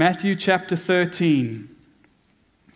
[0.00, 1.76] Matthew chapter 13.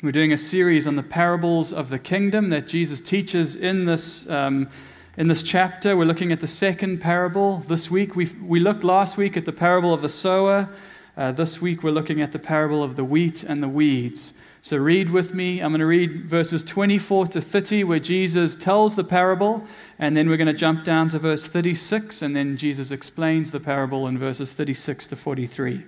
[0.02, 4.29] We're doing a series on the parables of the kingdom that Jesus teaches in this,
[4.29, 4.69] um,
[5.17, 5.97] in this chapter.
[5.97, 8.15] We're looking at the second parable this week.
[8.15, 10.69] We, we looked last week at the parable of the sower.
[11.17, 14.35] Uh, this week we're looking at the parable of the wheat and the weeds.
[14.61, 15.61] So read with me.
[15.61, 19.64] I'm going to read verses 24 to 30 where Jesus tells the parable,
[19.98, 23.61] and then we're going to jump down to verse 36, and then Jesus explains the
[23.61, 25.84] parable in verses 36 to 43.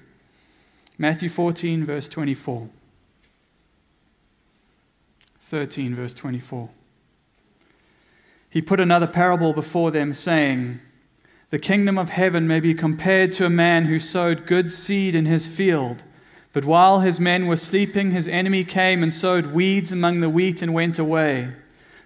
[0.99, 2.69] Matthew 14, verse 24.
[5.41, 6.71] 13, verse 24.
[8.49, 10.81] He put another parable before them, saying,
[11.51, 15.27] The kingdom of heaven may be compared to a man who sowed good seed in
[15.27, 16.03] his field.
[16.55, 20.63] But while his men were sleeping, his enemy came and sowed weeds among the wheat
[20.63, 21.53] and went away.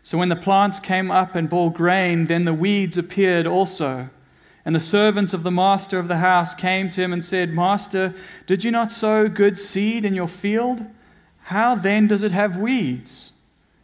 [0.02, 4.10] So when the plants came up and bore grain, then the weeds appeared also.
[4.64, 8.14] And the servants of the master of the house came to him and said, Master,
[8.46, 10.84] did you not sow good seed in your field?
[11.44, 13.32] How then does it have weeds?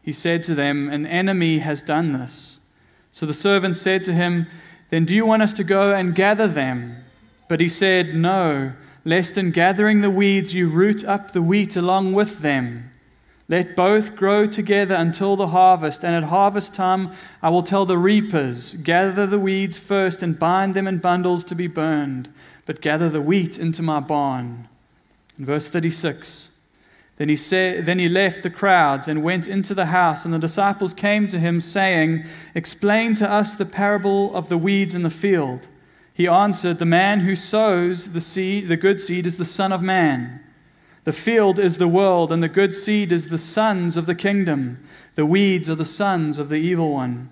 [0.03, 2.61] He said to them, An enemy has done this.
[3.11, 4.47] So the servants said to him,
[4.91, 7.05] Then do you want us to go and gather them?
[7.49, 12.13] But he said, No, lest in gathering the weeds you root up the wheat along
[12.13, 12.93] with them.
[13.49, 17.99] Let both grow together until the harvest, and at harvest time I will tell the
[17.99, 22.29] reapers, Gather the weeds first and bind them in bundles to be burned,
[22.65, 24.69] but gather the wheat into my barn.
[25.39, 26.51] In verse 36,
[27.19, 30.39] then he, said, then he left the crowds and went into the house, and the
[30.39, 35.11] disciples came to him, saying, Explain to us the parable of the weeds in the
[35.11, 35.67] field.
[36.13, 39.83] He answered, The man who sows the seed, the good seed, is the Son of
[39.83, 40.41] Man.
[41.07, 44.85] The field is the world, and the good seed is the sons of the kingdom.
[45.15, 47.31] The weeds are the sons of the evil one.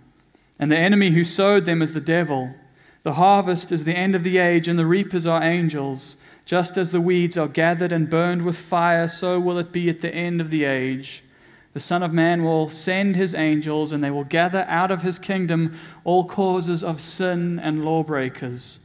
[0.61, 2.55] And the enemy who sowed them is the devil.
[3.03, 6.17] The harvest is the end of the age, and the reapers are angels.
[6.45, 10.03] Just as the weeds are gathered and burned with fire, so will it be at
[10.03, 11.25] the end of the age.
[11.73, 15.19] The Son of Man will send his angels, and they will gather out of his
[15.19, 18.79] kingdom all causes of sin and lawbreakers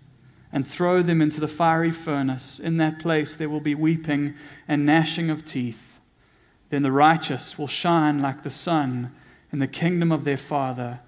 [0.51, 2.59] and throw them into the fiery furnace.
[2.59, 4.33] In that place there will be weeping
[4.67, 5.99] and gnashing of teeth.
[6.69, 9.11] Then the righteous will shine like the sun
[9.51, 10.99] in the kingdom of their Father.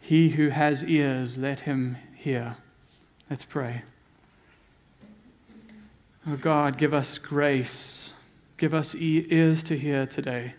[0.00, 2.56] He who has ears, let him hear.
[3.28, 3.82] Let's pray.
[6.26, 8.12] Oh God, give us grace.
[8.56, 10.54] Give us ears to hear today.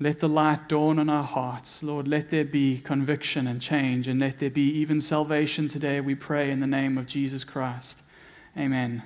[0.00, 1.80] Let the light dawn on our hearts.
[1.80, 6.16] Lord, let there be conviction and change, and let there be even salvation today, we
[6.16, 8.02] pray in the name of Jesus Christ.
[8.58, 9.04] Amen.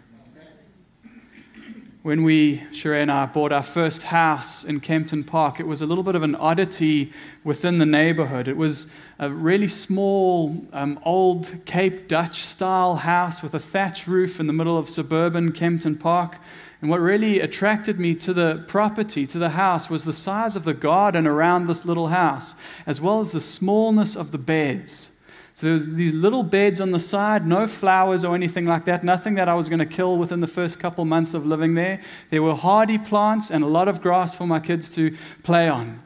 [2.02, 5.86] When we, Sheree and I, bought our first house in Kempton Park, it was a
[5.86, 7.12] little bit of an oddity
[7.44, 8.48] within the neighborhood.
[8.48, 8.86] It was
[9.18, 14.54] a really small, um, old Cape Dutch style house with a thatch roof in the
[14.54, 16.38] middle of suburban Kempton Park.
[16.80, 20.64] And what really attracted me to the property, to the house, was the size of
[20.64, 22.54] the garden around this little house,
[22.86, 25.10] as well as the smallness of the beds.
[25.54, 29.02] So there was these little beds on the side, no flowers or anything like that,
[29.02, 32.00] nothing that I was going to kill within the first couple months of living there.
[32.30, 36.00] There were hardy plants and a lot of grass for my kids to play on.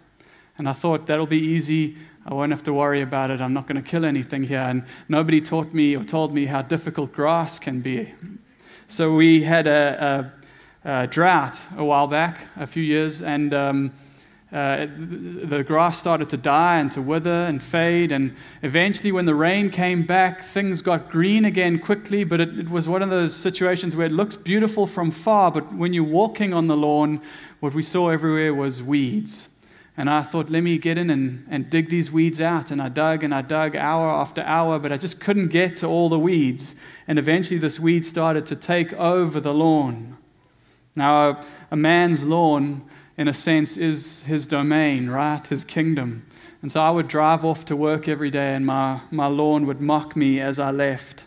[0.57, 1.99] And I thought that'll be easy.
[2.25, 3.43] I won't have to worry about it.
[3.43, 4.61] I'm not going to kill anything here.
[4.61, 8.15] And nobody taught me or told me how difficult grass can be.
[8.89, 10.42] So we had a, a
[10.85, 13.93] uh, drought a while back, a few years, and um,
[14.53, 18.13] uh, the grass started to die and to wither and fade.
[18.13, 22.23] And eventually, when the rain came back, things got green again quickly.
[22.23, 25.75] But it, it, was one of those situations where it looks beautiful from far, but
[25.75, 27.23] when you're walking on the lawn,
[27.61, 29.49] what we saw everywhere was weeds.
[29.97, 32.71] And I thought, let me get in and, and dig these weeds out.
[32.71, 35.87] And I dug and I dug hour after hour, but I just couldn't get to
[35.87, 36.75] all the weeds.
[37.07, 40.19] And eventually, this weed started to take over the lawn.
[40.95, 42.83] Now, a, a man's lawn,
[43.17, 45.47] in a sense, is his domain, right?
[45.47, 46.27] His kingdom.
[46.61, 49.81] And so I would drive off to work every day, and my, my lawn would
[49.81, 51.25] mock me as I left,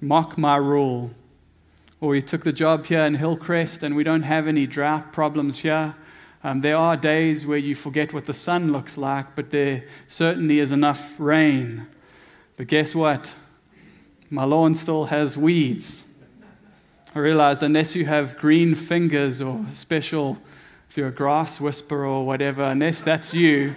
[0.00, 1.10] mock my rule.
[2.00, 5.58] Or we took the job here in Hillcrest, and we don't have any drought problems
[5.58, 5.96] here.
[6.44, 10.60] Um, there are days where you forget what the sun looks like, but there certainly
[10.60, 11.88] is enough rain.
[12.56, 13.34] But guess what?
[14.30, 16.04] My lawn still has weeds.
[17.14, 20.38] I realized unless you have green fingers or special,
[20.90, 23.74] if you're a grass whisperer or whatever, unless that's you,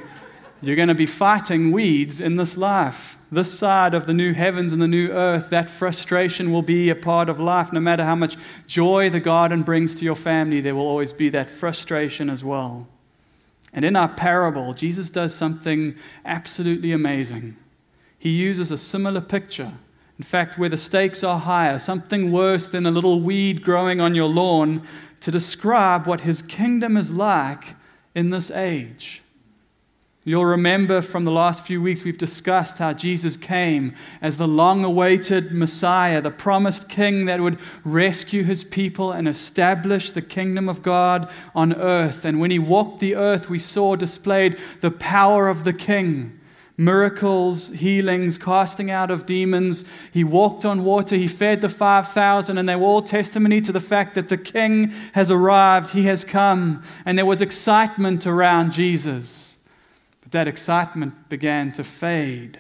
[0.62, 3.18] you're going to be fighting weeds in this life.
[3.32, 6.96] This side of the new heavens and the new earth, that frustration will be a
[6.96, 7.72] part of life.
[7.72, 8.36] No matter how much
[8.68, 12.88] joy the garden brings to your family, there will always be that frustration as well.
[13.72, 15.96] And in our parable, Jesus does something
[16.26, 17.56] absolutely amazing.
[18.20, 19.74] He uses a similar picture
[20.22, 24.14] In fact, where the stakes are higher, something worse than a little weed growing on
[24.14, 24.84] your lawn,
[25.20, 27.74] to describe what his kingdom is like
[28.14, 29.24] in this age.
[30.24, 34.84] You'll remember from the last few weeks we've discussed how Jesus came as the long
[34.84, 40.84] awaited Messiah, the promised king that would rescue his people and establish the kingdom of
[40.84, 42.26] God on earth.
[42.26, 46.38] And when he walked the earth, we saw displayed the power of the king
[46.78, 49.86] miracles, healings, casting out of demons.
[50.12, 51.16] He walked on water.
[51.16, 54.90] He fed the 5,000, and they were all testimony to the fact that the king
[55.14, 55.92] has arrived.
[55.92, 56.84] He has come.
[57.06, 59.58] And there was excitement around Jesus.
[60.22, 62.60] But that excitement began to fade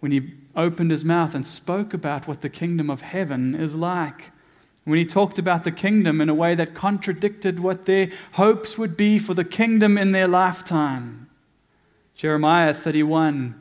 [0.00, 4.30] when he opened his mouth and spoke about what the kingdom of heaven is like.
[4.84, 8.96] When he talked about the kingdom in a way that contradicted what their hopes would
[8.96, 11.27] be for the kingdom in their lifetime.
[12.18, 13.54] Jeremiah 31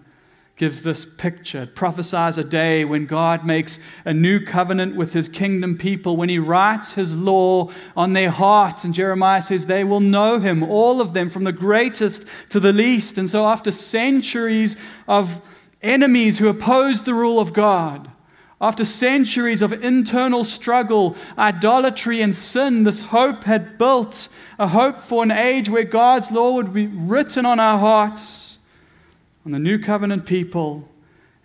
[0.56, 1.62] gives this picture.
[1.62, 6.30] It prophesies a day when God makes a new covenant with his kingdom people, when
[6.30, 8.84] he writes his law on their hearts.
[8.84, 12.74] And Jeremiah says they will know him, all of them, from the greatest to the
[12.74, 13.20] least.
[13.20, 14.76] And so, after centuries
[15.08, 15.40] of
[15.84, 18.10] enemies who opposed the rule of God,
[18.60, 25.22] after centuries of internal struggle, idolatry, and sin, this hope had built a hope for
[25.22, 28.58] an age where God's law would be written on our hearts,
[29.46, 30.90] on the new covenant people,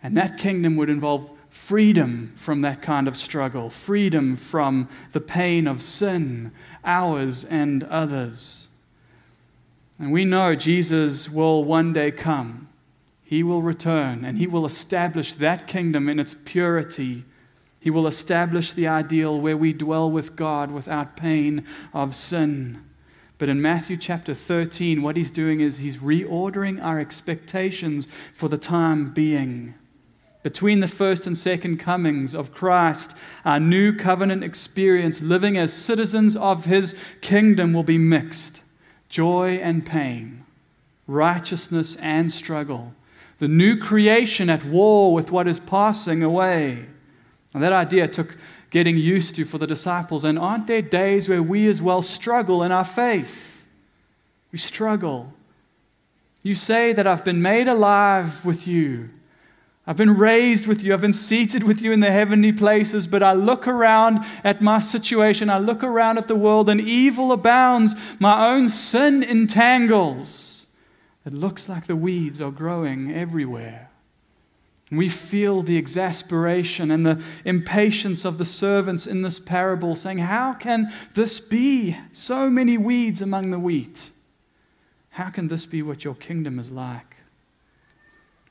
[0.03, 5.67] and that kingdom would involve freedom from that kind of struggle, freedom from the pain
[5.67, 6.51] of sin,
[6.83, 8.69] ours and others.
[9.99, 12.69] And we know Jesus will one day come
[13.33, 17.25] he will return and he will establish that kingdom in its purity.
[17.81, 21.65] He will establish the ideal where we dwell with God without pain
[21.95, 22.85] of sin.
[23.39, 28.59] But in Matthew chapter 13, what he's doing is he's reordering our expectations for the
[28.59, 29.77] time being.
[30.43, 36.37] Between the first and second comings of Christ, our new covenant experience, living as citizens
[36.37, 38.61] of his kingdom, will be mixed
[39.09, 40.45] joy and pain,
[41.07, 42.95] righteousness and struggle
[43.43, 46.87] the new creation at war with what is passing away.
[47.53, 48.37] And that idea took
[48.71, 50.23] getting used to for the disciples.
[50.23, 53.65] And aren't there days where we as well struggle in our faith?
[54.53, 55.33] We struggle.
[56.45, 59.11] You say that I've been made alive with you.
[59.89, 60.93] I've been raised with you.
[60.95, 63.09] I've been seated with you in the heavenly places.
[63.09, 65.51] But I look around at my situation.
[65.51, 67.97] I look around at the world, and evil abounds.
[68.21, 70.52] My own sin entangles.
[71.25, 73.91] It looks like the weeds are growing everywhere.
[74.91, 80.53] We feel the exasperation and the impatience of the servants in this parable, saying, How
[80.53, 81.97] can this be?
[82.13, 84.11] So many weeds among the wheat.
[85.11, 87.17] How can this be what your kingdom is like?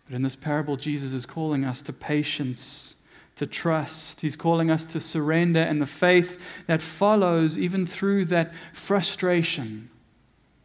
[0.07, 2.95] But in this parable, Jesus is calling us to patience,
[3.35, 4.21] to trust.
[4.21, 9.90] He's calling us to surrender and the faith that follows even through that frustration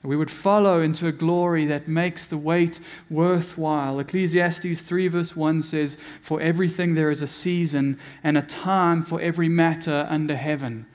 [0.06, 2.80] we would follow into a glory that makes the wait
[3.10, 3.98] worthwhile.
[3.98, 9.20] Ecclesiastes 3, verse 1 says, For everything there is a season and a time for
[9.20, 10.86] every matter under heaven.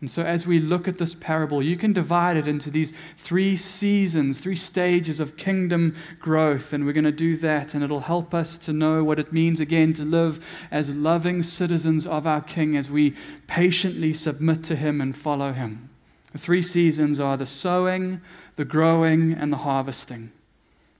[0.00, 3.56] And so, as we look at this parable, you can divide it into these three
[3.56, 6.72] seasons, three stages of kingdom growth.
[6.72, 9.58] And we're going to do that, and it'll help us to know what it means
[9.58, 13.16] again to live as loving citizens of our King as we
[13.48, 15.90] patiently submit to Him and follow Him.
[16.32, 18.20] The three seasons are the sowing,
[18.58, 20.32] the growing, and the harvesting.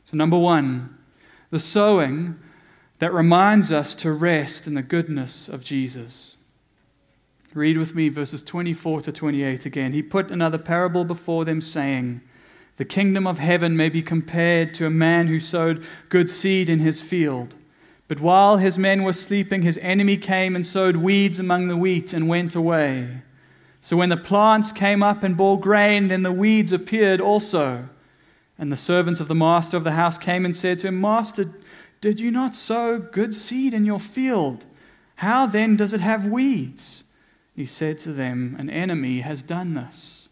[0.04, 0.96] So, number one,
[1.50, 2.38] the sowing
[3.00, 6.36] that reminds us to rest in the goodness of Jesus.
[7.52, 9.92] Read with me verses 24 to 28 again.
[9.92, 12.20] He put another parable before them, saying,
[12.76, 16.78] The kingdom of heaven may be compared to a man who sowed good seed in
[16.78, 17.56] his field.
[18.06, 22.12] But while his men were sleeping, his enemy came and sowed weeds among the wheat
[22.12, 23.22] and went away.
[23.80, 27.88] So when the plants came up and bore grain, then the weeds appeared also.
[28.58, 31.46] And the servants of the master of the house came and said to him, Master,
[32.00, 34.64] did you not sow good seed in your field?
[35.16, 37.04] How then does it have weeds?
[37.54, 40.28] He said to them, An enemy has done this.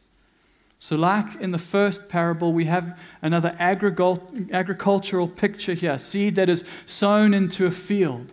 [0.79, 6.65] So, like in the first parable, we have another agricultural picture here seed that is
[6.85, 8.33] sown into a field.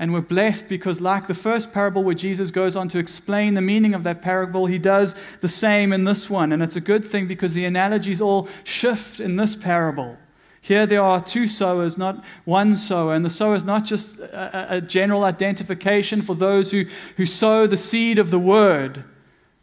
[0.00, 3.60] And we're blessed because, like the first parable where Jesus goes on to explain the
[3.60, 6.52] meaning of that parable, he does the same in this one.
[6.52, 10.16] And it's a good thing because the analogies all shift in this parable.
[10.62, 13.14] Here there are two sowers, not one sower.
[13.14, 16.86] And the sower is not just a, a, general identification for those who,
[17.18, 19.04] who sow the seed of the word.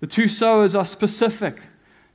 [0.02, 1.64] The two sowers are specific.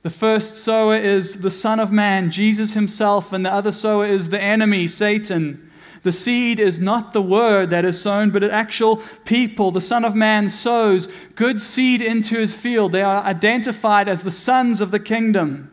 [0.01, 4.29] The first sower is the Son of Man, Jesus himself, and the other sower is
[4.29, 5.62] the enemy, Satan.
[6.03, 9.71] The seed is not the word that is sown, but actual people.
[9.71, 12.91] The Son of Man sows good seed into his field.
[12.91, 15.69] They are identified as the sons of the kingdom.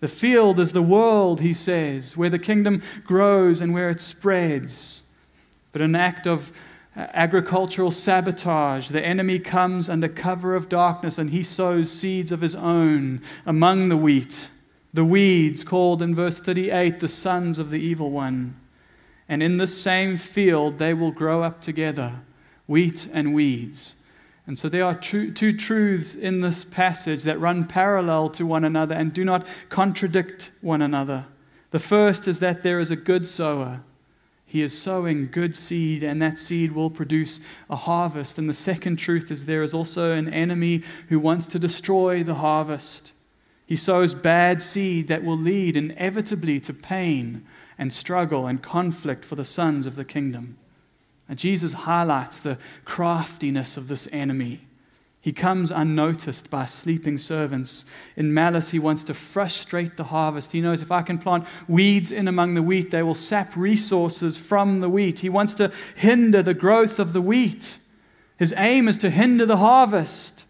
[0.00, 5.02] The field is the world, he says, where the kingdom grows and where it spreads.
[5.72, 6.50] But an act of
[6.96, 12.40] uh, agricultural sabotage, the enemy comes under cover of darkness and he sows seeds of
[12.40, 14.50] his own among the wheat,
[14.94, 18.56] the weeds called in verse 38 the sons of the evil one.
[19.28, 22.20] And in the same field they will grow up together,
[22.66, 23.94] wheat and weeds.
[24.46, 28.64] And so there are two, two truths in this passage that run parallel to one
[28.64, 31.26] another and do not contradict one another.
[31.70, 33.82] The first is that there is a good sower.
[34.46, 38.38] He is sowing good seed, and that seed will produce a harvest.
[38.38, 42.36] And the second truth is there is also an enemy who wants to destroy the
[42.36, 43.12] harvest.
[43.66, 47.46] He sows bad seed that will lead inevitably to pain
[47.78, 50.58] and struggle and conflict for the sons of the kingdom.
[51.28, 54.62] And Jesus highlights the craftiness of this enemy.
[55.20, 57.84] He comes unnoticed by sleeping servants.
[58.16, 60.52] In malice, he wants to frustrate the harvest.
[60.52, 64.38] He knows if I can plant weeds in among the wheat, they will sap resources
[64.38, 65.18] from the wheat.
[65.18, 67.78] He wants to hinder the growth of the wheat.
[68.38, 70.44] His aim is to hinder the harvest.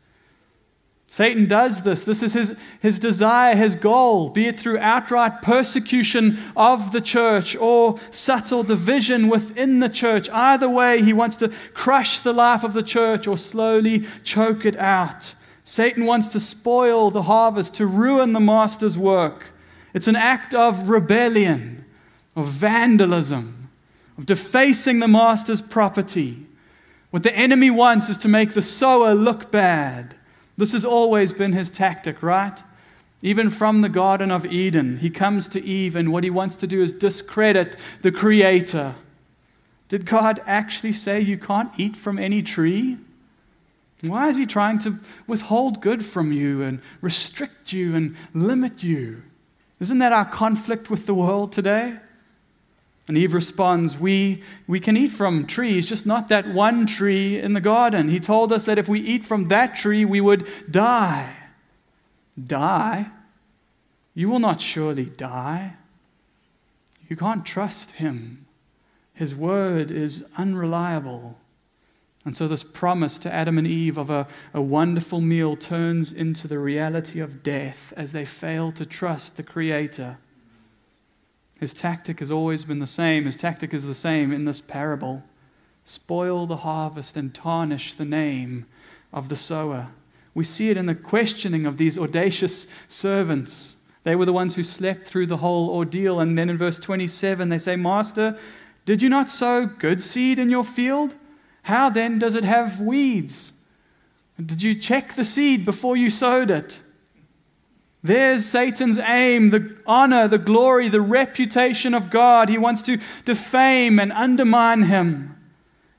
[1.11, 2.05] Satan does this.
[2.05, 7.57] This is his, his desire, his goal, be it through outright persecution of the church
[7.57, 10.29] or subtle division within the church.
[10.29, 14.77] Either way, he wants to crush the life of the church or slowly choke it
[14.77, 15.35] out.
[15.65, 19.47] Satan wants to spoil the harvest, to ruin the master's work.
[19.95, 21.87] It's an act of rebellion,
[22.37, 23.71] of vandalism,
[24.19, 26.47] of defacing the master's property.
[27.11, 30.15] What the enemy wants is to make the sower look bad
[30.59, 32.63] this has always been his tactic, right?
[33.23, 36.67] Even from the Garden of Eden, he comes to Eve, and what he wants to
[36.67, 38.97] do is discredit the Creator.
[39.89, 42.99] Did God actually say you can't eat from any tree?
[44.03, 49.23] Why is he trying to withhold good from you and restrict you and limit you?
[49.81, 51.99] Isn't that our conflict with the world today?
[53.09, 57.55] And Eve responds, we, we can eat from trees, just not that one tree in
[57.55, 58.11] the garden.
[58.11, 61.35] He told us that if we eat from that tree, we would die.
[62.47, 63.11] Die?
[64.15, 65.73] You will not surely die.
[67.09, 68.47] You can't trust him.
[69.15, 71.39] His word is unreliable.
[72.27, 76.47] And so, this promise to Adam and Eve of a, a wonderful meal turns into
[76.47, 80.19] the reality of death as they fail to trust the Creator.
[81.59, 83.25] His tactic has always been the same.
[83.25, 85.23] His tactic is the same in this parable
[85.89, 88.67] spoil the harvest and tarnish the name
[89.11, 89.89] of the sower.
[90.35, 93.79] We see it in the questioning of these audacious servants.
[94.05, 96.21] They were the ones who slept through the whole ordeal.
[96.21, 98.39] And then in verse 27, they say, Master,
[98.85, 101.15] did you not sow good seed in your field?
[101.63, 103.53] How then does it have weeds?
[104.39, 106.81] Did you check the seed before you sowed it?
[108.03, 112.49] There's Satan's aim, the honor, the glory, the reputation of God.
[112.49, 115.37] He wants to defame and undermine him.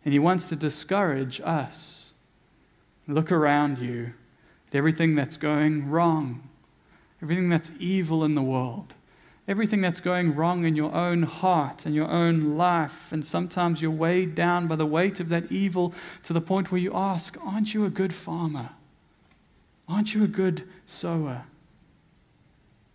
[0.05, 2.13] And he wants to discourage us.
[3.07, 4.13] Look around you
[4.69, 6.47] at everything that's going wrong,
[7.21, 8.93] everything that's evil in the world,
[9.47, 13.11] everything that's going wrong in your own heart and your own life.
[13.11, 16.79] And sometimes you're weighed down by the weight of that evil to the point where
[16.79, 18.69] you ask, Aren't you a good farmer?
[19.89, 21.43] Aren't you a good sower?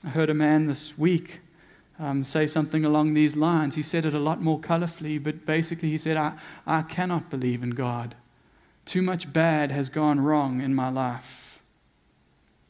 [0.04, 1.40] I heard a man this week
[1.98, 3.74] um, say something along these lines.
[3.74, 6.34] He said it a lot more colorfully, but basically, he said, I,
[6.66, 8.14] I cannot believe in God.
[8.84, 11.58] Too much bad has gone wrong in my life.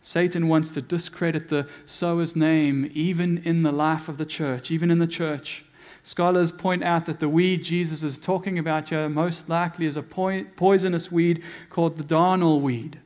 [0.01, 4.91] Satan wants to discredit the sower's name even in the life of the church, even
[4.91, 5.65] in the church.
[6.05, 10.03] Scholars point out that the weed Jesus is talking about here most likely is a
[10.03, 13.01] poisonous weed called the darnel weed.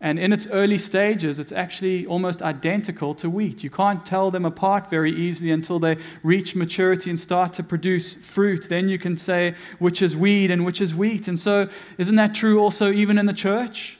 [0.00, 3.64] And in its early stages, it's actually almost identical to wheat.
[3.64, 8.14] You can't tell them apart very easily until they reach maturity and start to produce
[8.14, 8.68] fruit.
[8.68, 11.28] Then you can say which is weed and which is wheat.
[11.28, 13.98] And so, isn't that true also even in the church?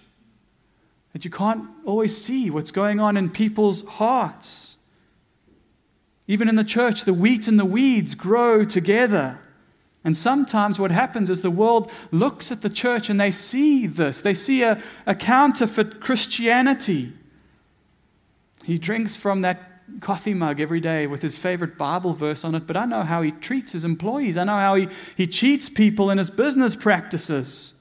[1.15, 4.77] That you can't always see what's going on in people's hearts.
[6.27, 9.39] Even in the church, the wheat and the weeds grow together.
[10.07, 14.21] And sometimes what happens is the world looks at the church and they see this.
[14.21, 17.13] They see a, a counterfeit Christianity.
[18.65, 22.69] He drinks from that coffee mug every day with his favorite Bible verse on it,
[22.69, 24.37] but I know how he treats his employees.
[24.37, 27.75] I know how he, he cheats people in his business practices.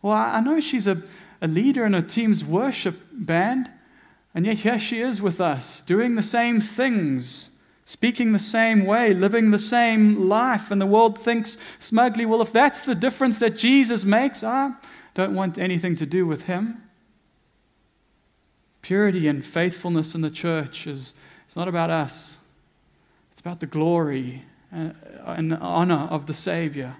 [0.00, 1.02] Well, I, I know she's a,
[1.42, 3.68] a leader in a team's worship band,
[4.32, 7.50] and yet here she is with us doing the same things
[7.84, 12.52] speaking the same way, living the same life, and the world thinks smugly, well, if
[12.52, 14.72] that's the difference that Jesus makes, I
[15.14, 16.82] don't want anything to do with him.
[18.82, 21.14] Purity and faithfulness in the church is
[21.46, 22.38] it's not about us,
[23.32, 26.96] it's about the glory and honor of the Savior.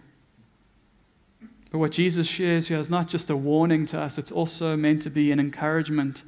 [1.71, 5.03] But what Jesus shares here is not just a warning to us, it's also meant
[5.03, 6.23] to be an encouragement.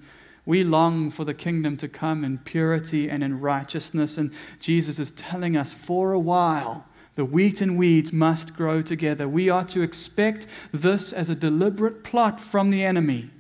[0.47, 5.11] We long for the kingdom to come in purity and in righteousness, and Jesus is
[5.11, 6.87] telling us for a while
[7.17, 9.26] the wheat and weeds must grow together.
[9.26, 13.31] We are to expect this as a deliberate plot from the enemy.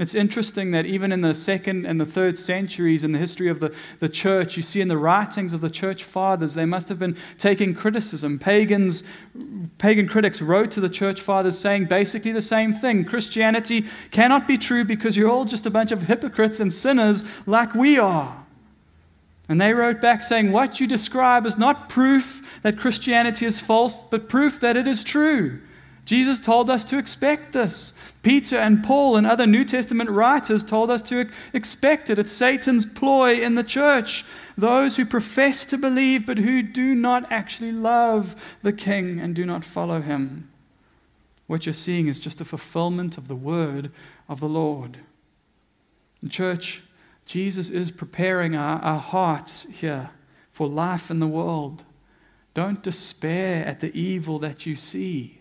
[0.00, 3.60] It's interesting that even in the second and the third centuries in the history of
[3.60, 6.98] the, the church, you see in the writings of the church fathers, they must have
[6.98, 8.38] been taking criticism.
[8.38, 9.02] Pagans,
[9.76, 14.56] pagan critics wrote to the church fathers saying basically the same thing Christianity cannot be
[14.56, 18.46] true because you're all just a bunch of hypocrites and sinners like we are.
[19.50, 24.02] And they wrote back saying, What you describe is not proof that Christianity is false,
[24.02, 25.60] but proof that it is true.
[26.10, 27.92] Jesus told us to expect this.
[28.24, 32.18] Peter and Paul and other New Testament writers told us to expect it.
[32.18, 34.24] It's Satan's ploy in the church.
[34.58, 39.46] Those who profess to believe but who do not actually love the King and do
[39.46, 40.50] not follow him.
[41.46, 43.92] What you're seeing is just a fulfillment of the word
[44.28, 44.98] of the Lord.
[46.28, 46.82] Church,
[47.24, 50.10] Jesus is preparing our, our hearts here
[50.50, 51.84] for life in the world.
[52.52, 55.39] Don't despair at the evil that you see.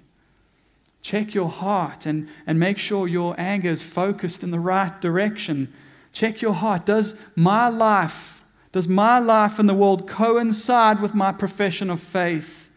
[1.02, 5.74] Check your heart and, and make sure your anger is focused in the right direction.
[6.12, 6.86] Check your heart.
[6.86, 8.42] Does my life,
[8.72, 12.70] does my life in the world coincide with my profession of faith?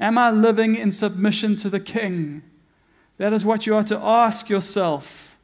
[0.00, 2.42] Am I living in submission to the King?
[3.18, 5.36] That is what you are to ask yourself.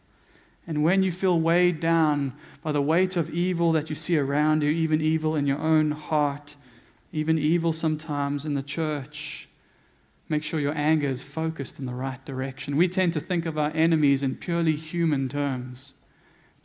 [0.66, 4.62] And when you feel weighed down by the weight of evil that you see around
[4.62, 6.56] you, even evil in your own heart,
[7.12, 9.45] even evil sometimes in the church,
[10.28, 12.76] Make sure your anger is focused in the right direction.
[12.76, 15.94] We tend to think of our enemies in purely human terms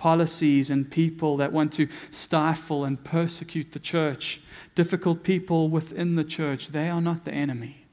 [0.02, 4.42] policies and people that want to stifle and persecute the church,
[4.74, 6.70] difficult people within the church.
[6.70, 7.86] They are not the enemy.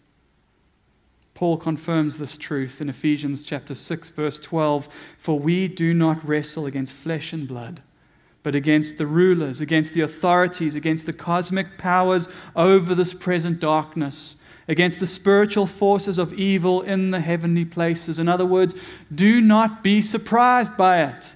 [1.34, 6.64] Paul confirms this truth in Ephesians chapter 6 verse 12, for we do not wrestle
[6.64, 7.82] against flesh and blood,
[8.42, 12.26] but against the rulers, against the authorities, against the cosmic powers
[12.56, 14.36] over this present darkness
[14.68, 18.18] against the spiritual forces of evil in the heavenly places.
[18.18, 18.74] In other words,
[19.12, 21.34] do not be surprised by it.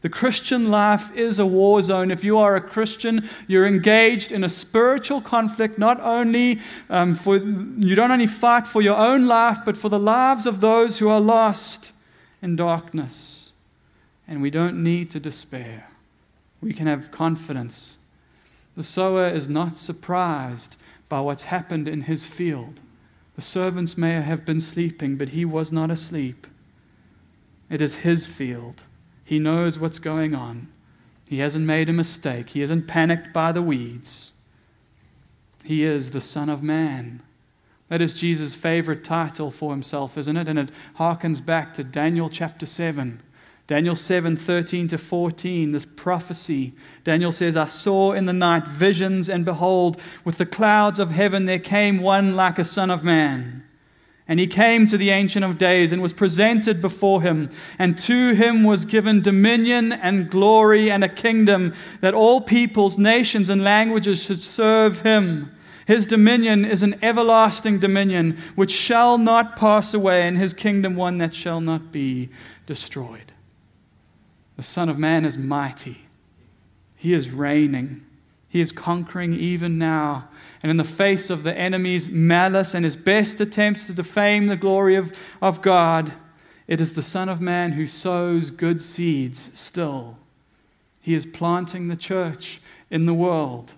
[0.00, 2.10] The Christian life is a war zone.
[2.10, 7.36] If you are a Christian, you're engaged in a spiritual conflict, not only um, for,
[7.36, 11.08] you don't only fight for your own life, but for the lives of those who
[11.08, 11.92] are lost
[12.40, 13.52] in darkness.
[14.26, 15.88] And we don't need to despair.
[16.60, 17.98] We can have confidence.
[18.76, 20.76] The sower is not surprised
[21.12, 22.80] by what's happened in his field.
[23.36, 26.46] The servants may have been sleeping, but he was not asleep.
[27.68, 28.80] It is his field.
[29.22, 30.68] He knows what's going on.
[31.26, 32.48] He hasn't made a mistake.
[32.48, 34.32] He isn't panicked by the weeds.
[35.62, 37.20] He is the Son of Man.
[37.90, 40.48] That is Jesus' favorite title for himself, isn't it?
[40.48, 43.20] And it harkens back to Daniel chapter 7
[43.72, 46.74] Daniel 7 13 to 14, this prophecy.
[47.04, 51.46] Daniel says, I saw in the night visions, and behold, with the clouds of heaven
[51.46, 53.64] there came one like a son of man.
[54.28, 57.48] And he came to the Ancient of Days and was presented before him.
[57.78, 63.48] And to him was given dominion and glory and a kingdom that all peoples, nations,
[63.48, 65.50] and languages should serve him.
[65.86, 71.16] His dominion is an everlasting dominion which shall not pass away, and his kingdom one
[71.16, 72.28] that shall not be
[72.66, 73.31] destroyed.
[74.56, 76.02] The Son of Man is mighty.
[76.96, 78.04] He is reigning.
[78.48, 80.28] He is conquering even now.
[80.62, 84.56] And in the face of the enemy's malice and his best attempts to defame the
[84.56, 86.12] glory of, of God,
[86.68, 90.18] it is the Son of Man who sows good seeds still.
[91.00, 92.60] He is planting the church
[92.90, 93.72] in the world.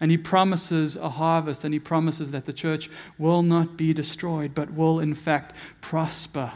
[0.00, 4.54] And he promises a harvest, and he promises that the church will not be destroyed,
[4.54, 6.52] but will in fact prosper.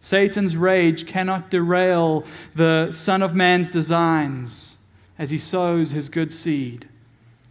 [0.00, 4.76] Satan's rage cannot derail the Son of Man's designs
[5.18, 6.88] as he sows his good seed.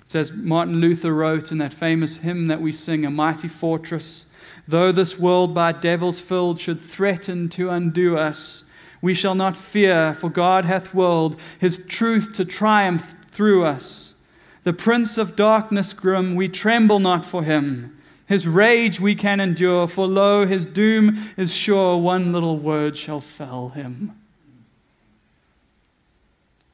[0.02, 4.28] It says Martin Luther wrote in that famous hymn that we sing, A Mighty Fortress,
[4.68, 8.64] though this world by devils filled should threaten to undo us,
[9.02, 14.16] we shall not fear, for God hath willed his truth to triumph through us.
[14.64, 17.97] The prince of darkness grim, we tremble not for him.
[18.28, 21.98] His rage we can endure, for lo, his doom is sure.
[21.98, 24.20] One little word shall fell him.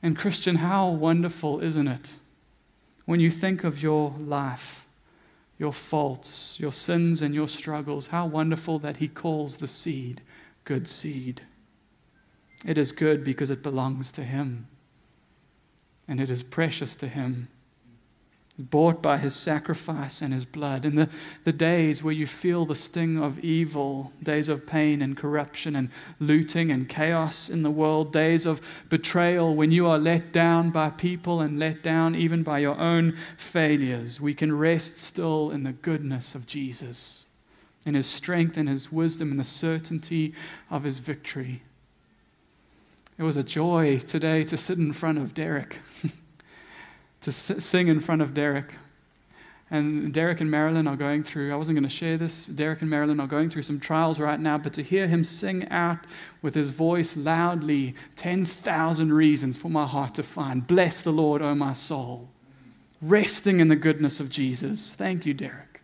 [0.01, 2.15] And, Christian, how wonderful, isn't it?
[3.05, 4.85] When you think of your life,
[5.59, 10.21] your faults, your sins, and your struggles, how wonderful that He calls the seed
[10.65, 11.41] good seed.
[12.65, 14.67] It is good because it belongs to Him,
[16.07, 17.47] and it is precious to Him
[18.59, 20.85] bought by his sacrifice and his blood.
[20.85, 21.09] In the,
[21.43, 25.89] the days where you feel the sting of evil, days of pain and corruption and
[26.19, 30.91] looting and chaos in the world, days of betrayal, when you are let down by
[30.91, 35.73] people and let down even by your own failures, we can rest still in the
[35.73, 37.25] goodness of Jesus,
[37.85, 40.31] in his strength and his wisdom and the certainty
[40.69, 41.63] of his victory.
[43.17, 45.79] It was a joy today to sit in front of Derek.
[47.23, 48.75] to sing in front of Derek.
[49.71, 52.45] And Derek and Marilyn are going through, I wasn't going to share this.
[52.45, 55.67] Derek and Marilyn are going through some trials right now, but to hear him sing
[55.69, 55.99] out
[56.43, 60.67] with his voice loudly, 10,000 reasons for my heart to find.
[60.67, 62.29] Bless the Lord, O my soul.
[63.01, 64.93] Resting in the goodness of Jesus.
[64.93, 65.81] Thank you, Derek.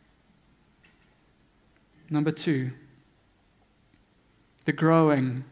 [2.10, 2.72] Number two,
[4.66, 5.46] the growing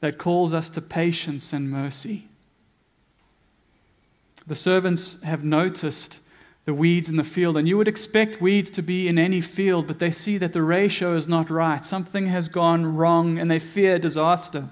[0.00, 2.27] that calls us to patience and mercy.
[4.48, 6.20] The servants have noticed
[6.64, 9.86] the weeds in the field, and you would expect weeds to be in any field,
[9.86, 11.84] but they see that the ratio is not right.
[11.84, 14.70] Something has gone wrong, and they fear disaster.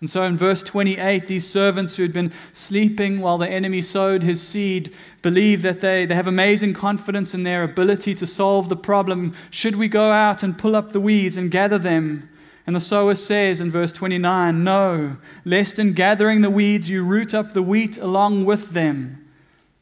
[0.00, 4.22] And so in verse 28, these servants who had been sleeping while the enemy sowed
[4.22, 8.76] his seed believe that they, they have amazing confidence in their ability to solve the
[8.76, 9.34] problem.
[9.48, 12.28] Should we go out and pull up the weeds and gather them?
[12.66, 17.34] And the sower says in verse 29 No, lest in gathering the weeds you root
[17.34, 19.20] up the wheat along with them.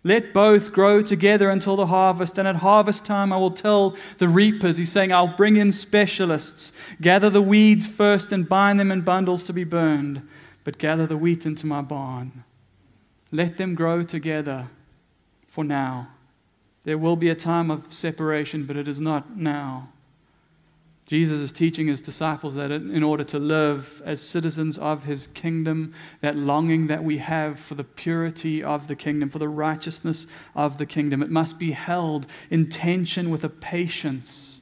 [0.05, 4.29] Let both grow together until the harvest, and at harvest time I will tell the
[4.29, 4.77] reapers.
[4.77, 6.73] He's saying, I'll bring in specialists.
[7.01, 10.27] Gather the weeds first and bind them in bundles to be burned,
[10.65, 12.43] but gather the wheat into my barn.
[13.31, 14.71] Let them grow together
[15.47, 16.09] for now.
[16.83, 19.91] There will be a time of separation, but it is not now.
[21.07, 25.93] Jesus is teaching his disciples that in order to live as citizens of his kingdom,
[26.21, 30.79] that longing that we have for the purity of the kingdom, for the righteousness of
[30.79, 34.61] the kingdom, it must be held in tension with a patience,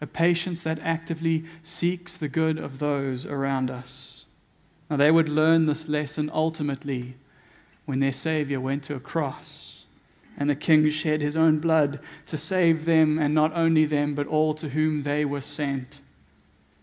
[0.00, 4.26] a patience that actively seeks the good of those around us.
[4.90, 7.14] Now, they would learn this lesson ultimately
[7.84, 9.75] when their Savior went to a cross
[10.36, 14.26] and the king shed his own blood to save them, and not only them, but
[14.26, 16.00] all to whom they were sent.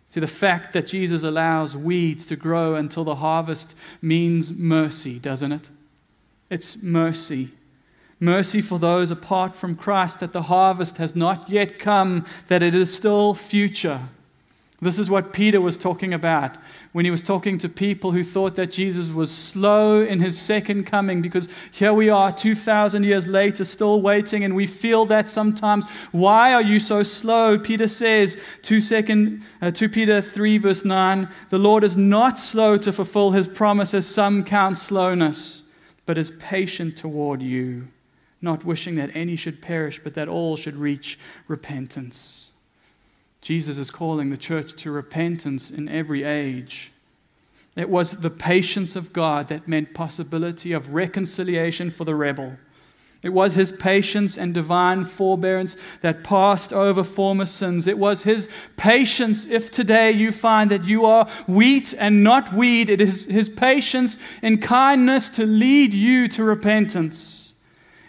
[0.09, 5.51] See, the fact that Jesus allows weeds to grow until the harvest means mercy, doesn't
[5.51, 5.69] it?
[6.49, 7.49] It's mercy.
[8.19, 12.75] Mercy for those apart from Christ, that the harvest has not yet come, that it
[12.75, 14.01] is still future.
[14.83, 16.57] This is what Peter was talking about
[16.91, 20.85] when he was talking to people who thought that Jesus was slow in his second
[20.85, 25.85] coming, because here we are 2,000 years later, still waiting, and we feel that sometimes.
[26.11, 27.57] Why are you so slow?
[27.57, 32.77] Peter says, 2, second, uh, 2 Peter 3, verse 9, the Lord is not slow
[32.77, 35.63] to fulfill his promise, as some count slowness,
[36.05, 37.87] but is patient toward you,
[38.41, 41.17] not wishing that any should perish, but that all should reach
[41.47, 42.52] repentance.
[43.43, 46.93] Jesus is calling the church to repentance in every age.
[47.75, 52.53] It was the patience of God that meant possibility of reconciliation for the rebel.
[53.21, 57.85] It was his patience and divine forbearance that passed over former sins.
[57.85, 62.89] It was his patience if today you find that you are wheat and not weed.
[62.89, 67.42] It is his patience and kindness to lead you to repentance.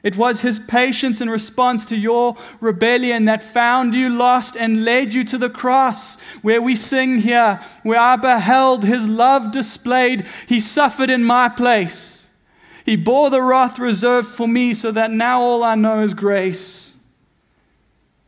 [0.05, 5.14] It was his patience in response to your rebellion that found you lost and led
[5.14, 10.27] you to the cross, where we sing here, where I beheld his love displayed.
[10.47, 12.29] He suffered in my place.
[12.85, 16.93] He bore the wrath reserved for me, so that now all I know is grace.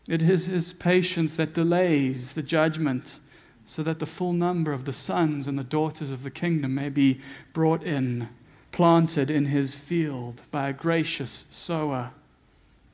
[0.08, 3.18] It is his patience that delays the judgment,
[3.66, 6.88] so that the full number of the sons and the daughters of the kingdom may
[6.88, 7.20] be
[7.52, 8.30] brought in
[8.76, 12.10] planted in his field by a gracious sower.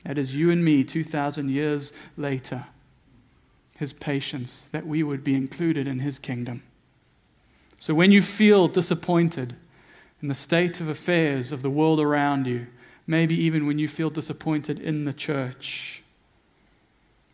[0.05, 2.67] That is you and me 2,000 years later.
[3.75, 6.63] His patience that we would be included in his kingdom.
[7.81, 9.57] So when you feel disappointed
[10.23, 12.69] in the state of affairs of the world around you,
[13.05, 16.05] maybe even when you feel disappointed in the church,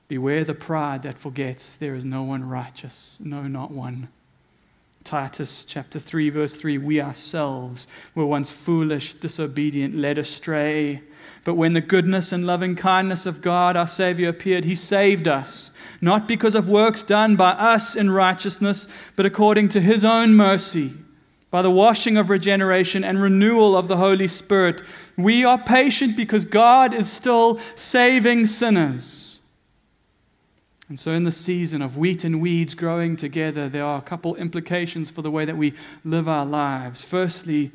[0.08, 4.08] beware the pride that forgets there is no one righteous, no, not one.
[5.08, 11.00] Titus chapter 3, verse 3 We ourselves were once foolish, disobedient, led astray.
[11.44, 15.70] But when the goodness and loving kindness of God, our Savior, appeared, He saved us,
[16.02, 20.92] not because of works done by us in righteousness, but according to His own mercy,
[21.50, 24.82] by the washing of regeneration and renewal of the Holy Spirit.
[25.16, 29.37] We are patient because God is still saving sinners.
[30.88, 34.34] And so, in the season of wheat and weeds growing together, there are a couple
[34.36, 37.02] implications for the way that we live our lives.
[37.02, 37.72] Firstly,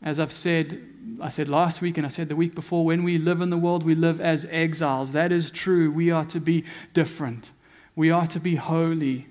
[0.00, 0.80] as I've said,
[1.20, 3.56] I said last week and I said the week before, when we live in the
[3.56, 5.12] world, we live as exiles.
[5.12, 5.90] That is true.
[5.90, 7.50] We are to be different.
[7.96, 9.26] We are to be holy,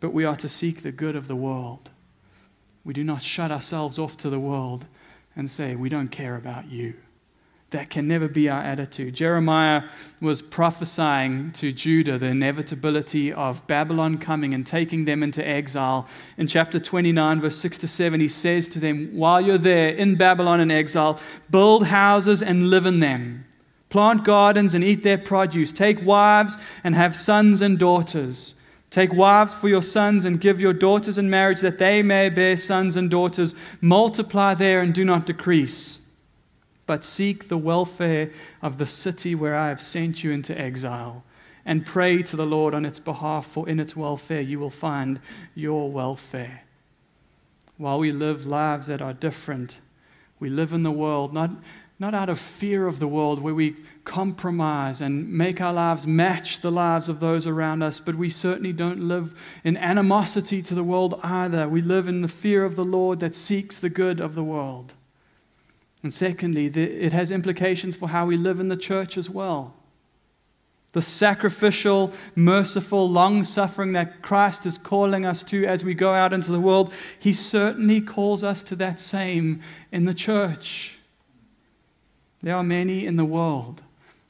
[0.00, 1.90] but we are to seek the good of the world.
[2.84, 4.84] We do not shut ourselves off to the world
[5.34, 6.94] and say, We don't care about you.
[7.74, 9.14] That can never be our attitude.
[9.14, 9.82] Jeremiah
[10.20, 16.06] was prophesying to Judah the inevitability of Babylon coming and taking them into exile.
[16.38, 20.14] In chapter 29, verse 6 to 7, he says to them, While you're there in
[20.14, 21.18] Babylon in exile,
[21.50, 23.44] build houses and live in them.
[23.90, 25.72] Plant gardens and eat their produce.
[25.72, 28.54] Take wives and have sons and daughters.
[28.90, 32.56] Take wives for your sons and give your daughters in marriage that they may bear
[32.56, 33.52] sons and daughters.
[33.80, 36.00] Multiply there and do not decrease,
[36.86, 41.24] but seek the welfare of the city where I have sent you into exile.
[41.66, 45.20] And pray to the Lord on its behalf, for in its welfare you will find
[45.54, 46.62] your welfare.
[47.78, 49.80] While we live lives that are different,
[50.38, 51.50] we live in the world, not,
[51.98, 56.60] not out of fear of the world, where we compromise and make our lives match
[56.60, 60.84] the lives of those around us, but we certainly don't live in animosity to the
[60.84, 61.66] world either.
[61.66, 64.92] We live in the fear of the Lord that seeks the good of the world.
[66.04, 69.72] And secondly, it has implications for how we live in the church as well.
[70.92, 76.34] The sacrificial, merciful, long suffering that Christ is calling us to as we go out
[76.34, 80.98] into the world, He certainly calls us to that same in the church.
[82.42, 83.82] There are many in the world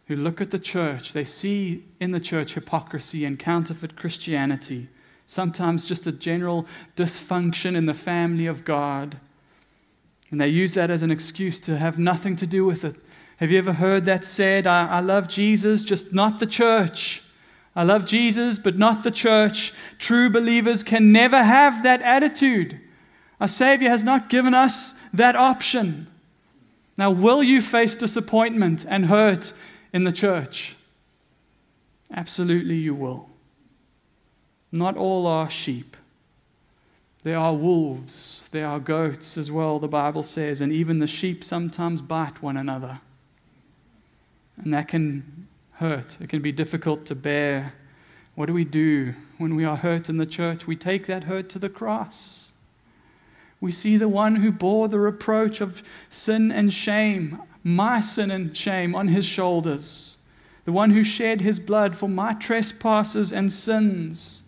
[0.06, 4.90] who look at the church, they see in the church hypocrisy and counterfeit Christianity,
[5.26, 9.18] sometimes just a general dysfunction in the family of God.
[10.34, 12.96] And they use that as an excuse to have nothing to do with it.
[13.36, 14.66] Have you ever heard that said?
[14.66, 17.22] I, I love Jesus, just not the church.
[17.76, 19.72] I love Jesus, but not the church.
[19.96, 22.80] True believers can never have that attitude.
[23.40, 26.08] Our Savior has not given us that option.
[26.98, 29.52] Now, will you face disappointment and hurt
[29.92, 30.74] in the church?
[32.12, 33.30] Absolutely, you will.
[34.72, 35.96] Not all are sheep.
[37.24, 41.42] There are wolves, there are goats as well, the Bible says, and even the sheep
[41.42, 43.00] sometimes bite one another.
[44.62, 47.72] And that can hurt, it can be difficult to bear.
[48.34, 50.66] What do we do when we are hurt in the church?
[50.66, 52.52] We take that hurt to the cross.
[53.60, 58.54] We see the one who bore the reproach of sin and shame my sin and
[58.54, 60.18] shame on his shoulders,
[60.66, 64.43] the one who shed his blood for my trespasses and sins.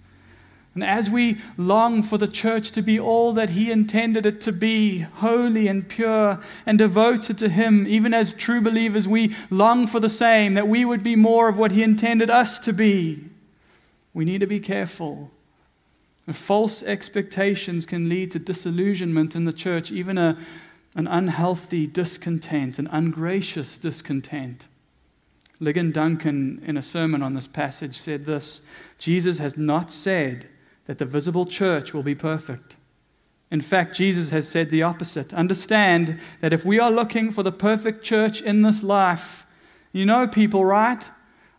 [0.77, 4.53] And as we long for the church to be all that he intended it to
[4.53, 10.01] be, holy and pure and devoted to him, even as true believers, we long for
[10.01, 13.25] the same, that we would be more of what he intended us to be.
[14.12, 15.31] We need to be careful.
[16.31, 20.37] False expectations can lead to disillusionment in the church, even a
[20.95, 24.67] an unhealthy discontent, an ungracious discontent.
[25.61, 28.61] Ligon Duncan, in a sermon on this passage, said this
[28.99, 30.49] Jesus has not said
[30.87, 32.77] that the visible church will be perfect.
[33.51, 35.33] In fact, Jesus has said the opposite.
[35.33, 39.46] Understand that if we are looking for the perfect church in this life,
[39.92, 41.09] you know people, right?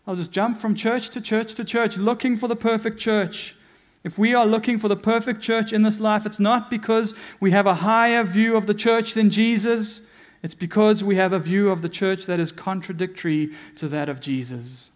[0.06, 3.56] I'll just jump from church to church to church looking for the perfect church.
[4.04, 7.52] If we are looking for the perfect church in this life, it's not because we
[7.52, 10.02] have a higher view of the church than Jesus.
[10.44, 14.22] It's because we have a view of the church that is contradictory to that of
[14.22, 14.92] Jesus.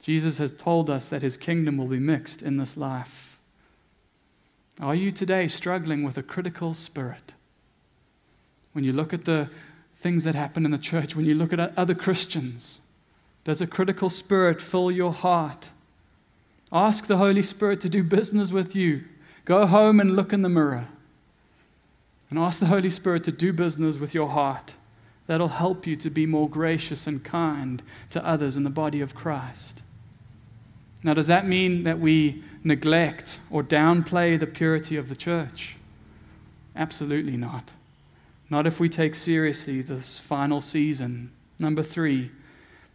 [0.00, 3.33] Jesus has told us that his kingdom will be mixed in this life.
[4.80, 7.32] Are you today struggling with a critical spirit?
[8.72, 9.48] When you look at the
[9.96, 12.80] things that happen in the church, when you look at other Christians,
[13.44, 15.70] does a critical spirit fill your heart?
[16.72, 19.04] Ask the Holy Spirit to do business with you.
[19.44, 20.88] Go home and look in the mirror.
[22.28, 24.74] And ask the Holy Spirit to do business with your heart.
[25.26, 29.14] That'll help you to be more gracious and kind to others in the body of
[29.14, 29.82] Christ.
[31.04, 35.76] Now, does that mean that we neglect or downplay the purity of the church?
[36.74, 37.72] Absolutely not.
[38.50, 41.30] Not if we take seriously this final season.
[41.58, 42.30] Number three,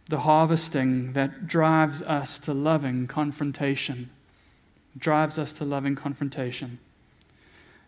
[0.08, 4.10] the harvesting that drives us to loving confrontation.
[4.98, 6.78] Drives us to loving confrontation.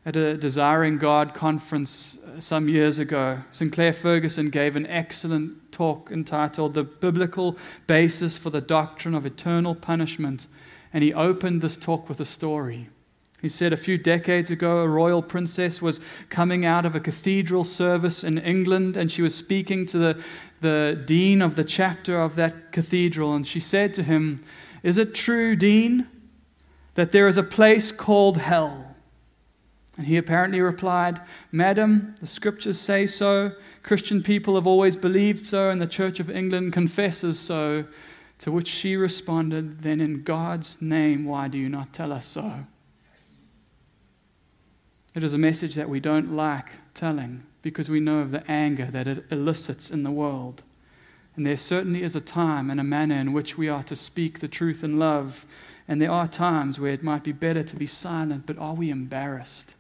[0.05, 6.11] At a Desiring God conference uh, some years ago, Sinclair Ferguson gave an excellent talk
[6.11, 10.49] entitled The Biblical Basis for the Doctrine of Eternal Punishment.
[10.93, 12.89] And he opened this talk with a story.
[13.43, 16.01] He said a few decades ago, a royal princess was
[16.31, 20.23] coming out of a cathedral service in England and she was speaking to the,
[20.61, 23.35] the dean of the chapter of that cathedral.
[23.35, 24.45] And she said to him,
[24.85, 26.07] Is it true, dean,
[26.95, 28.95] that there is a place called hell?
[29.97, 33.53] And he apparently replied, Madam, the scriptures say so.
[33.83, 37.87] Christian people have always believed so, and the Church of England confesses so.
[38.43, 42.67] To which she responded, Then in God's name, why do you not tell us so?
[45.15, 48.87] It is a message that we don't like telling because we know of the anger
[48.87, 50.65] that it elicits in the world.
[51.37, 54.41] And there certainly is a time and a manner in which we are to speak
[54.41, 55.47] the truth in love.
[55.87, 58.91] And there are times where it might be better to be silent, but are we
[58.91, 59.77] embarrassed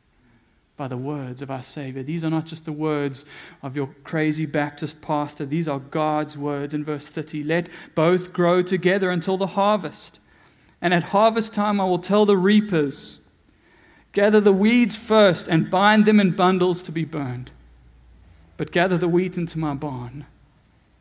[0.82, 2.02] by the words of our Savior?
[2.02, 3.24] These are not just the words
[3.62, 7.44] of your crazy Baptist pastor, these are God's words in verse 30.
[7.44, 10.18] Let both grow together until the harvest.
[10.80, 13.20] And at harvest time, I will tell the reapers,
[14.12, 17.52] Gather the weeds first and bind them in bundles to be burned,
[18.56, 20.26] but gather the wheat into my barn.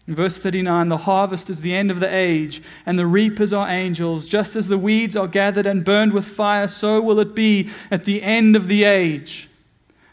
[0.08, 3.68] In verse 39, the harvest is the end of the age, and the reapers are
[3.68, 4.28] angels.
[4.28, 8.06] Just as the weeds are gathered and burned with fire, so will it be at
[8.06, 9.48] the end of the age.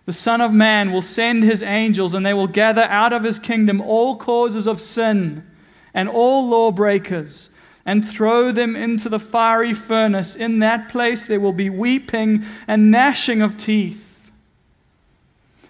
[0.09, 3.39] The Son of Man will send his angels, and they will gather out of his
[3.39, 5.47] kingdom all causes of sin
[5.93, 7.51] and all lawbreakers
[7.85, 10.35] and throw them into the fiery furnace.
[10.35, 14.03] In that place there will be weeping and gnashing of teeth.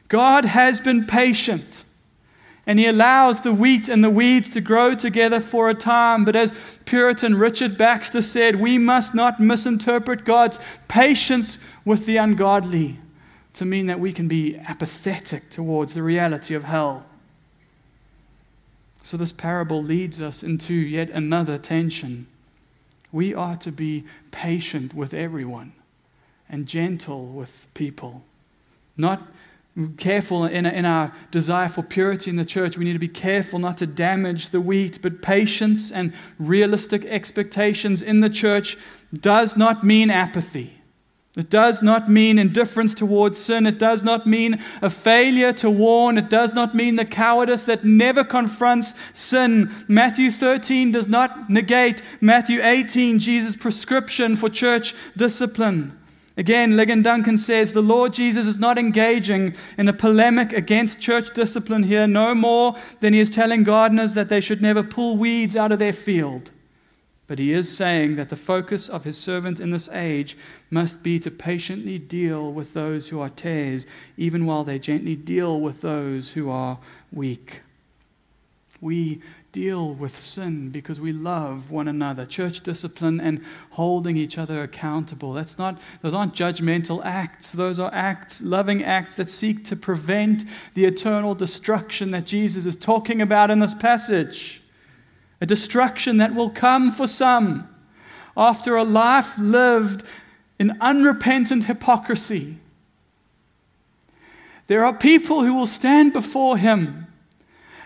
[0.06, 1.84] God has been patient.
[2.64, 6.24] And he allows the wheat and the weeds to grow together for a time.
[6.24, 12.98] But as Puritan Richard Baxter said, we must not misinterpret God's patience with the ungodly
[13.54, 17.06] to mean that we can be apathetic towards the reality of hell.
[19.02, 22.26] So, this parable leads us into yet another tension.
[23.10, 25.72] We are to be patient with everyone
[26.48, 28.22] and gentle with people.
[28.96, 29.22] Not
[29.96, 32.76] careful in, in our desire for purity in the church.
[32.76, 38.02] We need to be careful not to damage the wheat, but patience and realistic expectations
[38.02, 38.76] in the church
[39.12, 40.77] does not mean apathy.
[41.38, 43.64] It does not mean indifference towards sin.
[43.64, 46.18] It does not mean a failure to warn.
[46.18, 49.72] It does not mean the cowardice that never confronts sin.
[49.86, 55.96] Matthew 13 does not negate Matthew 18, Jesus' prescription for church discipline.
[56.36, 61.32] Again, Ligon Duncan says the Lord Jesus is not engaging in a polemic against church
[61.34, 65.54] discipline here, no more than he is telling gardeners that they should never pull weeds
[65.54, 66.50] out of their field.
[67.28, 70.36] But he is saying that the focus of his servant in this age
[70.70, 73.86] must be to patiently deal with those who are tares,
[74.16, 76.78] even while they gently deal with those who are
[77.12, 77.60] weak.
[78.80, 79.20] We
[79.52, 82.24] deal with sin because we love one another.
[82.24, 85.34] Church discipline and holding each other accountable.
[85.34, 87.52] That's not, those aren't judgmental acts.
[87.52, 92.76] Those are acts, loving acts that seek to prevent the eternal destruction that Jesus is
[92.76, 94.62] talking about in this passage
[95.40, 97.68] a destruction that will come for some
[98.36, 100.04] after a life lived
[100.58, 102.56] in unrepentant hypocrisy.
[104.66, 107.06] There are people who will stand before him,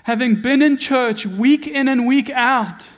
[0.04, 2.88] having been in church week in and week out,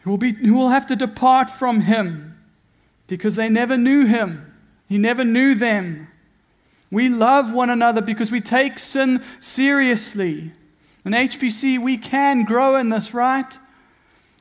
[0.00, 2.38] who will, be, who will have to depart from him
[3.08, 4.52] because they never knew him.
[4.88, 6.08] He never knew them.
[6.90, 10.52] We love one another because we take sin seriously.
[11.06, 13.58] In HBC, we can grow in this, right?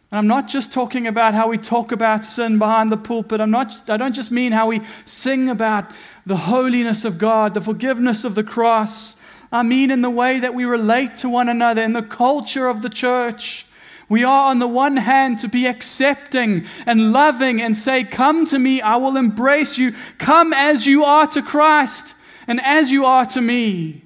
[0.09, 3.39] And I'm not just talking about how we talk about sin behind the pulpit.
[3.39, 5.91] I'm not, I don't just mean how we sing about
[6.25, 9.15] the holiness of God, the forgiveness of the cross.
[9.51, 12.81] I mean in the way that we relate to one another, in the culture of
[12.81, 13.67] the church.
[14.09, 18.57] We are, on the one hand, to be accepting and loving and say, Come to
[18.57, 19.93] me, I will embrace you.
[20.17, 22.15] Come as you are to Christ
[22.47, 24.04] and as you are to me.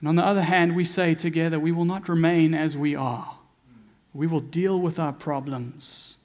[0.00, 3.36] And on the other hand, we say together, we will not remain as we are.
[4.14, 6.16] We will deal with our problems.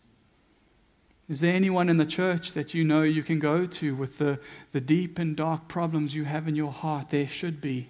[1.30, 4.40] Is there anyone in the church that you know you can go to with the,
[4.72, 7.10] the deep and dark problems you have in your heart?
[7.10, 7.90] There should be.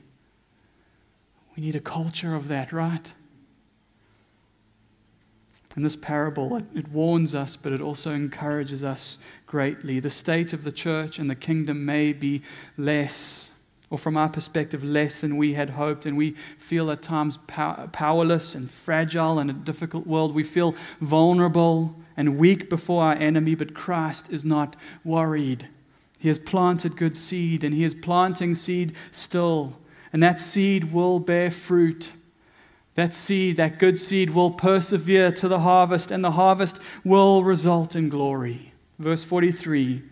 [1.56, 3.14] We need a culture of that, right?
[5.76, 9.18] In this parable, it, it warns us, but it also encourages us
[9.48, 10.00] greatly.
[10.00, 12.44] The state of the church and the kingdom may be
[12.78, 13.52] less
[13.90, 17.88] or from our perspective, less than we had hoped, and we feel at times pow-
[17.92, 20.34] powerless and fragile in a difficult world.
[20.34, 25.68] We feel vulnerable and weak before our enemy, but Christ is not worried.
[26.18, 29.78] He has planted good seed, and He is planting seed still,
[30.12, 32.14] and that seed will bear fruit.
[32.96, 37.96] That seed, that good seed, will persevere to the harvest, and the harvest will result
[37.96, 38.74] in glory.
[39.00, 40.04] Verse 43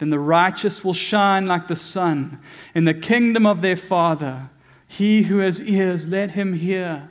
[0.00, 2.40] Then the righteous will shine like the sun
[2.74, 4.48] in the kingdom of their Father.
[4.88, 7.10] He who has ears, let him hear.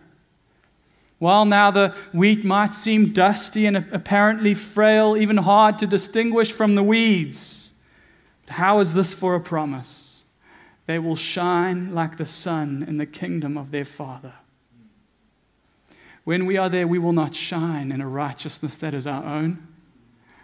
[1.20, 6.74] While now the wheat might seem dusty and apparently frail, even hard to distinguish from
[6.74, 7.74] the weeds,
[8.48, 10.24] how is this for a promise?
[10.88, 14.34] They will shine like the sun in the kingdom of their Father.
[16.24, 19.69] When we are there, we will not shine in a righteousness that is our own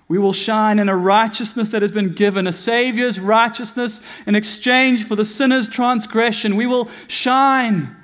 [0.08, 5.03] we will shine in a righteousness that has been given, a Savior's righteousness in exchange
[5.03, 6.56] for the sinner's transgression.
[6.56, 7.95] We will shine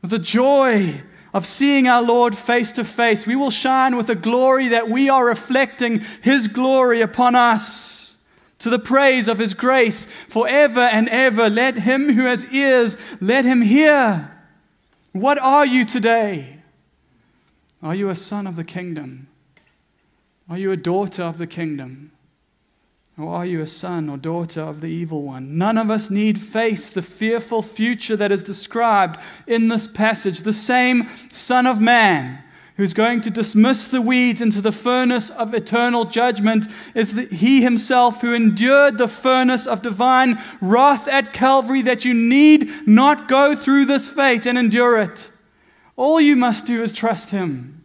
[0.00, 1.02] with the joy
[1.34, 3.26] of seeing our Lord face to face.
[3.26, 8.16] We will shine with a glory that we are reflecting His glory upon us
[8.60, 11.50] to the praise of His grace forever and ever.
[11.50, 14.30] Let him who has ears, let him hear.
[15.12, 16.58] What are you today?
[17.82, 19.28] Are you a son of the kingdom?
[20.50, 22.10] Are you a daughter of the kingdom?
[23.16, 25.56] Or are you a son or daughter of the evil one?
[25.56, 30.40] None of us need face the fearful future that is described in this passage.
[30.40, 32.42] The same Son of Man
[32.76, 37.62] who's going to dismiss the weeds into the furnace of eternal judgment is the, he
[37.62, 43.54] himself who endured the furnace of divine wrath at Calvary that you need not go
[43.54, 45.30] through this fate and endure it.
[45.94, 47.79] All you must do is trust him.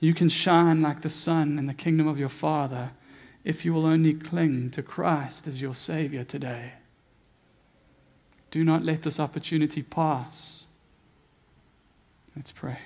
[0.00, 2.92] You can shine like the sun in the kingdom of your Father
[3.44, 6.72] if you will only cling to Christ as your Savior today.
[8.50, 10.66] Do not let this opportunity pass.
[12.34, 12.78] Let's pray.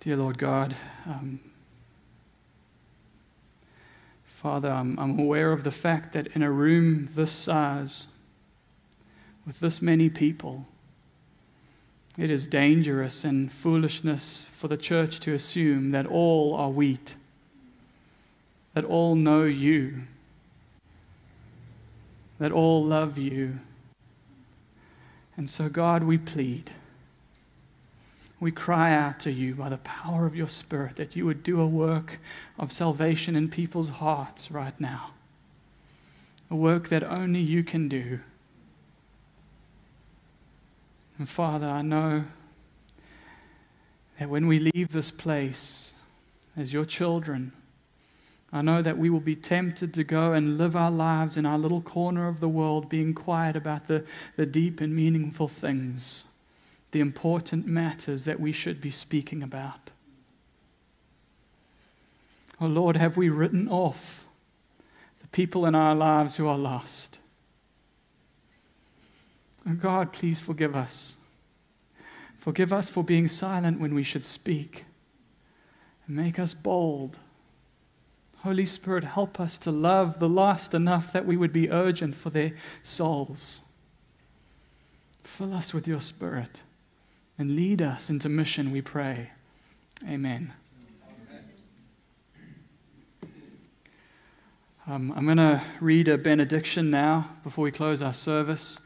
[0.00, 1.40] Dear Lord God, um,
[4.24, 8.08] Father, I'm, I'm aware of the fact that in a room this size,
[9.48, 10.66] with this many people,
[12.18, 17.14] it is dangerous and foolishness for the church to assume that all are wheat,
[18.74, 20.02] that all know you,
[22.38, 23.58] that all love you.
[25.34, 26.70] And so, God, we plead.
[28.40, 31.58] We cry out to you by the power of your Spirit that you would do
[31.58, 32.18] a work
[32.58, 35.12] of salvation in people's hearts right now.
[36.50, 38.20] A work that only you can do.
[41.18, 42.24] And Father, I know
[44.18, 45.94] that when we leave this place
[46.56, 47.52] as your children,
[48.52, 51.58] I know that we will be tempted to go and live our lives in our
[51.58, 54.04] little corner of the world, being quiet about the,
[54.36, 56.26] the deep and meaningful things,
[56.92, 59.90] the important matters that we should be speaking about.
[62.60, 64.24] Oh Lord, have we written off
[65.20, 67.18] the people in our lives who are lost?
[69.66, 71.16] Oh God, please forgive us.
[72.38, 74.84] Forgive us for being silent when we should speak.
[76.06, 77.18] And make us bold.
[78.38, 82.30] Holy Spirit, help us to love the lost enough that we would be urgent for
[82.30, 82.52] their
[82.82, 83.62] souls.
[85.24, 86.62] Fill us with your Spirit
[87.36, 89.30] and lead us into mission, we pray.
[90.08, 90.52] Amen.
[94.86, 98.80] Um, I'm going to read a benediction now before we close our service.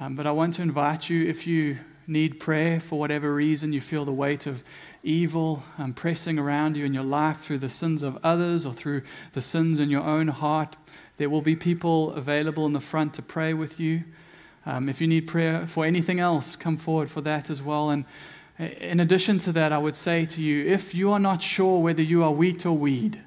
[0.00, 3.80] Um, but I want to invite you, if you need prayer for whatever reason, you
[3.80, 4.62] feel the weight of
[5.02, 9.02] evil um, pressing around you in your life through the sins of others or through
[9.32, 10.76] the sins in your own heart,
[11.16, 14.04] there will be people available in the front to pray with you.
[14.64, 17.90] Um, if you need prayer for anything else, come forward for that as well.
[17.90, 18.04] And
[18.58, 22.02] in addition to that, I would say to you if you are not sure whether
[22.02, 23.20] you are wheat or weed,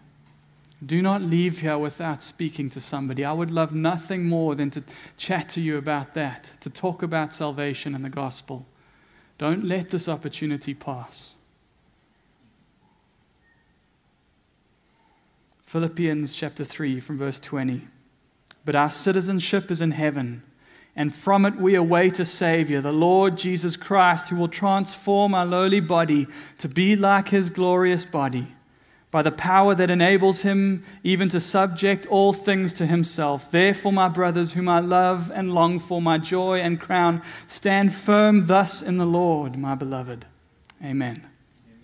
[0.84, 3.24] do not leave here without speaking to somebody.
[3.24, 4.84] I would love nothing more than to
[5.16, 8.66] chat to you about that, to talk about salvation and the gospel.
[9.38, 11.36] Don't let this opportunity pass.
[15.68, 17.88] Philippians chapter 3, from verse 20.
[18.66, 20.44] But our citizenship is in heaven,
[20.96, 25.46] and from it we await a Savior, the Lord Jesus Christ, who will transform our
[25.46, 26.28] lowly body
[26.58, 28.56] to be like his glorious body
[29.12, 33.52] by the power that enables him even to subject all things to himself.
[33.52, 38.48] Therefore, my brothers, whom I love and long for, my joy and crown, stand firm
[38.48, 40.26] thus in the Lord, my beloved.
[40.84, 41.31] Amen.